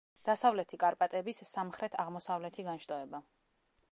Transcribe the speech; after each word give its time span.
დასავლეთი 0.27 0.79
კარპატების 0.83 1.41
სამხრეთ-აღმოსავლეთი 1.51 2.65
განშტოება. 2.71 3.21